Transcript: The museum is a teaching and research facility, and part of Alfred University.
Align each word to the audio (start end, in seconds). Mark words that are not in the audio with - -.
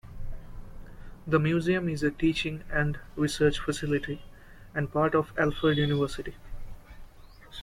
The 1.27 1.39
museum 1.39 1.87
is 1.87 2.01
a 2.01 2.09
teaching 2.09 2.63
and 2.73 2.97
research 3.15 3.59
facility, 3.59 4.23
and 4.73 4.91
part 4.91 5.13
of 5.13 5.31
Alfred 5.37 5.77
University. 5.77 6.33